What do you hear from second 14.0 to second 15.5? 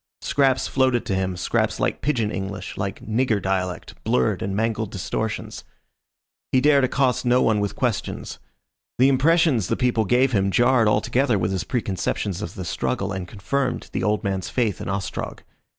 old man's faith in Ostrog.